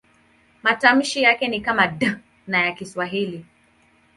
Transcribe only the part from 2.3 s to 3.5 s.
ya Kiswahili.